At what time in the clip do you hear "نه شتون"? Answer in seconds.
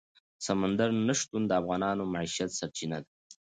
1.07-1.43